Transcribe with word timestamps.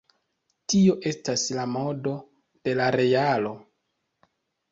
Tio 0.71 0.93
estas 1.09 1.43
la 1.57 1.65
modo 1.73 2.13
de 2.69 2.75
la 2.79 2.87
realo. 2.97 3.51